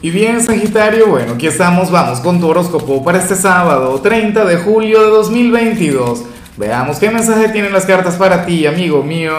Y 0.00 0.10
bien, 0.10 0.40
Sagitario, 0.40 1.08
bueno, 1.08 1.32
aquí 1.32 1.48
estamos, 1.48 1.90
vamos 1.90 2.20
con 2.20 2.38
tu 2.38 2.46
horóscopo 2.46 3.02
para 3.02 3.18
este 3.18 3.34
sábado, 3.34 4.00
30 4.00 4.44
de 4.44 4.56
julio 4.58 5.02
de 5.02 5.10
2022. 5.10 6.22
Veamos 6.56 7.00
qué 7.00 7.10
mensaje 7.10 7.48
tienen 7.48 7.72
las 7.72 7.84
cartas 7.84 8.14
para 8.14 8.46
ti, 8.46 8.64
amigo 8.64 9.02
mío. 9.02 9.32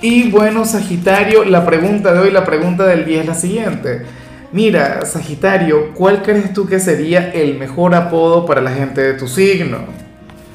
Y 0.00 0.30
bueno, 0.30 0.64
Sagitario, 0.64 1.44
la 1.44 1.66
pregunta 1.66 2.14
de 2.14 2.20
hoy, 2.20 2.30
la 2.30 2.46
pregunta 2.46 2.86
del 2.86 3.04
día 3.04 3.20
es 3.20 3.26
la 3.26 3.34
siguiente. 3.34 4.06
Mira, 4.52 5.04
Sagitario, 5.04 5.92
¿cuál 5.92 6.22
crees 6.22 6.54
tú 6.54 6.66
que 6.66 6.80
sería 6.80 7.30
el 7.32 7.58
mejor 7.58 7.94
apodo 7.94 8.46
para 8.46 8.62
la 8.62 8.70
gente 8.70 9.02
de 9.02 9.12
tu 9.12 9.28
signo? 9.28 9.80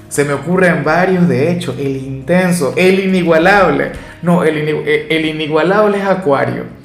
Se 0.09 0.25
me 0.25 0.33
ocurren 0.33 0.83
varios, 0.83 1.27
de 1.27 1.51
hecho, 1.51 1.75
el 1.77 1.97
intenso, 1.97 2.73
el 2.75 2.99
inigualable. 2.99 3.91
No, 4.23 4.43
el, 4.43 4.57
el 4.57 5.25
inigualable 5.27 5.99
es 5.99 6.03
Acuario. 6.03 6.76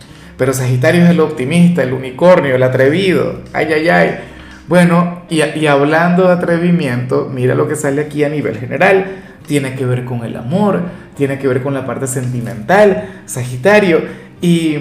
Pero 0.42 0.54
Sagitario 0.54 1.04
es 1.04 1.10
el 1.10 1.20
optimista, 1.20 1.84
el 1.84 1.92
unicornio, 1.92 2.56
el 2.56 2.64
atrevido. 2.64 3.42
Ay, 3.52 3.72
ay, 3.74 3.88
ay. 3.88 4.18
Bueno, 4.66 5.22
y, 5.30 5.66
hablando 5.66 6.26
de 6.26 6.32
atrevimiento, 6.32 7.30
mira 7.32 7.54
lo 7.54 7.68
que 7.68 7.76
sale 7.76 8.02
aquí 8.02 8.24
a 8.24 8.28
nivel 8.28 8.58
general. 8.58 9.22
Tiene 9.46 9.76
que 9.76 9.86
ver 9.86 10.04
con 10.04 10.24
el 10.24 10.36
amor, 10.36 10.80
tiene 11.16 11.38
que 11.38 11.46
ver 11.46 11.62
con 11.62 11.74
la 11.74 11.86
parte 11.86 12.08
sentimental, 12.08 13.22
Sagitario. 13.24 14.00
Y, 14.40 14.78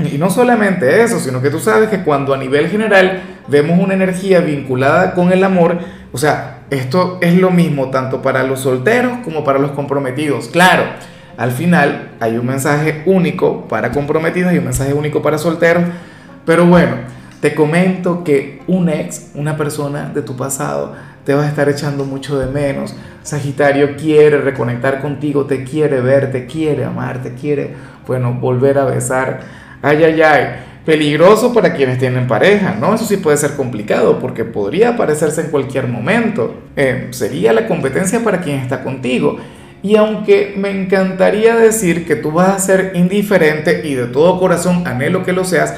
y 0.00 0.18
no 0.18 0.28
solamente 0.28 1.04
eso, 1.04 1.20
sino 1.20 1.40
que 1.40 1.50
tú 1.50 1.60
sabes 1.60 1.88
que 1.88 2.02
cuando 2.02 2.34
a 2.34 2.36
nivel 2.36 2.66
general 2.66 3.20
vemos 3.46 3.78
una 3.78 3.94
energía 3.94 4.40
vinculada 4.40 5.14
con 5.14 5.32
el 5.32 5.44
amor, 5.44 5.78
o 6.10 6.18
sea, 6.18 6.62
esto 6.70 7.20
es 7.22 7.34
lo 7.34 7.52
mismo 7.52 7.90
tanto 7.90 8.22
para 8.22 8.42
los 8.42 8.58
solteros 8.58 9.18
como 9.22 9.44
para 9.44 9.60
los 9.60 9.70
comprometidos. 9.70 10.48
Claro 10.48 10.82
al 11.38 11.52
final 11.52 12.10
hay 12.18 12.36
un 12.36 12.46
mensaje 12.46 13.04
único 13.06 13.68
para 13.68 13.92
comprometidos 13.92 14.52
y 14.52 14.58
un 14.58 14.64
mensaje 14.64 14.92
único 14.92 15.22
para 15.22 15.38
solteros. 15.38 15.84
Pero 16.44 16.66
bueno, 16.66 16.96
te 17.40 17.54
comento 17.54 18.24
que 18.24 18.60
un 18.66 18.88
ex, 18.88 19.30
una 19.36 19.56
persona 19.56 20.10
de 20.12 20.22
tu 20.22 20.36
pasado, 20.36 20.94
te 21.24 21.34
va 21.34 21.44
a 21.44 21.48
estar 21.48 21.68
echando 21.68 22.04
mucho 22.04 22.36
de 22.40 22.46
menos. 22.46 22.96
Sagitario 23.22 23.94
quiere 23.96 24.38
reconectar 24.38 25.00
contigo, 25.00 25.46
te 25.46 25.62
quiere 25.62 26.00
ver, 26.00 26.32
te 26.32 26.46
quiere 26.46 26.84
amar, 26.84 27.22
te 27.22 27.34
quiere, 27.34 27.72
bueno, 28.04 28.34
volver 28.34 28.76
a 28.78 28.86
besar. 28.86 29.40
Ay, 29.80 30.02
ay, 30.02 30.20
ay. 30.20 30.44
Peligroso 30.84 31.54
para 31.54 31.74
quienes 31.74 31.98
tienen 31.98 32.26
pareja, 32.26 32.74
¿no? 32.80 32.94
Eso 32.94 33.04
sí 33.04 33.18
puede 33.18 33.36
ser 33.36 33.52
complicado 33.52 34.18
porque 34.18 34.44
podría 34.44 34.88
aparecerse 34.88 35.42
en 35.42 35.50
cualquier 35.50 35.86
momento. 35.86 36.62
Eh, 36.74 37.08
sería 37.10 37.52
la 37.52 37.68
competencia 37.68 38.24
para 38.24 38.40
quien 38.40 38.56
está 38.56 38.82
contigo. 38.82 39.38
Y 39.82 39.96
aunque 39.96 40.54
me 40.56 40.70
encantaría 40.70 41.54
decir 41.56 42.06
que 42.06 42.16
tú 42.16 42.32
vas 42.32 42.48
a 42.48 42.58
ser 42.58 42.92
indiferente 42.94 43.86
y 43.86 43.94
de 43.94 44.06
todo 44.06 44.40
corazón 44.40 44.86
anhelo 44.86 45.24
que 45.24 45.32
lo 45.32 45.44
seas, 45.44 45.74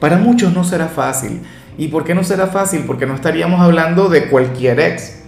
para 0.00 0.16
muchos 0.16 0.54
no 0.54 0.64
será 0.64 0.88
fácil. 0.88 1.42
¿Y 1.76 1.88
por 1.88 2.04
qué 2.04 2.14
no 2.14 2.24
será 2.24 2.46
fácil? 2.46 2.84
Porque 2.86 3.06
no 3.06 3.14
estaríamos 3.14 3.60
hablando 3.60 4.08
de 4.08 4.28
cualquier 4.28 4.80
ex. 4.80 5.22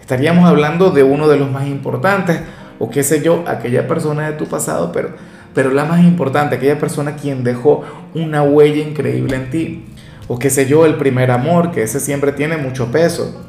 Estaríamos 0.00 0.48
hablando 0.48 0.90
de 0.90 1.02
uno 1.02 1.28
de 1.28 1.38
los 1.38 1.50
más 1.50 1.66
importantes, 1.66 2.40
o 2.78 2.90
qué 2.90 3.02
sé 3.02 3.22
yo, 3.22 3.44
aquella 3.46 3.88
persona 3.88 4.30
de 4.30 4.36
tu 4.36 4.46
pasado, 4.46 4.92
pero, 4.92 5.10
pero 5.54 5.70
la 5.70 5.86
más 5.86 6.00
importante, 6.00 6.56
aquella 6.56 6.78
persona 6.78 7.16
quien 7.16 7.42
dejó 7.42 7.84
una 8.14 8.42
huella 8.42 8.82
increíble 8.82 9.36
en 9.36 9.50
ti. 9.50 9.84
O 10.28 10.38
qué 10.38 10.50
sé 10.50 10.66
yo, 10.66 10.84
el 10.84 10.96
primer 10.96 11.30
amor, 11.30 11.70
que 11.70 11.82
ese 11.82 12.00
siempre 12.00 12.32
tiene 12.32 12.58
mucho 12.58 12.92
peso. 12.92 13.46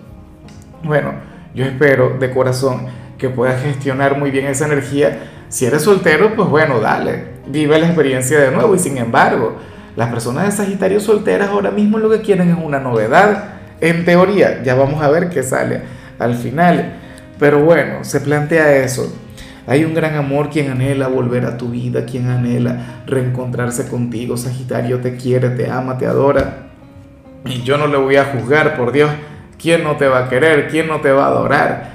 Bueno, 0.84 1.14
yo 1.54 1.66
espero 1.66 2.18
de 2.20 2.32
corazón 2.32 2.88
que 3.18 3.30
puedas 3.30 3.62
gestionar 3.62 4.18
muy 4.18 4.32
bien 4.32 4.46
esa 4.46 4.66
energía. 4.66 5.30
Si 5.50 5.66
eres 5.66 5.84
soltero, 5.84 6.36
pues 6.36 6.50
bueno, 6.50 6.80
dale, 6.80 7.24
vive 7.48 7.80
la 7.80 7.88
experiencia 7.88 8.40
de 8.40 8.52
nuevo. 8.52 8.76
Y 8.76 8.80
sin 8.80 8.98
embargo, 8.98 9.58
las 9.96 10.10
personas 10.10 10.46
de 10.46 10.52
Sagitario 10.52 11.00
solteras 11.00 11.50
ahora 11.50 11.72
mismo 11.72 11.98
lo 11.98 12.10
que 12.10 12.22
quieren 12.22 12.50
es 12.50 12.58
una 12.62 12.80
novedad. 12.80 13.56
En 13.82 14.06
teoría, 14.06 14.64
ya 14.64 14.76
vamos 14.76 15.02
a 15.02 15.10
ver 15.10 15.30
qué 15.30 15.44
sale 15.44 15.82
al 16.20 16.36
final. 16.36 16.94
Pero 17.40 17.64
bueno, 17.64 18.04
se 18.04 18.22
plantea 18.22 18.78
eso. 18.78 19.14
Hay 19.68 19.84
un 19.84 19.94
gran 19.94 20.16
amor 20.16 20.50
quien 20.50 20.70
anhela 20.70 21.08
volver 21.08 21.46
a 21.46 21.58
tu 21.58 21.70
vida, 21.70 22.06
quien 22.06 22.30
anhela 22.30 23.02
reencontrarse 23.08 23.88
contigo. 23.88 24.38
Sagitario 24.38 25.00
te 25.00 25.16
quiere, 25.16 25.50
te 25.50 25.70
ama, 25.70 25.98
te 25.98 26.06
adora. 26.06 26.68
Y 27.46 27.64
yo 27.64 27.78
no 27.78 27.88
le 27.88 27.98
voy 27.98 28.16
a 28.16 28.26
juzgar, 28.26 28.78
por 28.78 28.92
Dios. 28.92 29.10
¿Quién 29.58 29.84
no 29.84 29.96
te 29.98 30.08
va 30.08 30.26
a 30.26 30.30
querer? 30.30 30.68
¿Quién 30.68 30.88
no 30.88 31.02
te 31.02 31.12
va 31.12 31.26
a 31.26 31.28
adorar? 31.28 31.95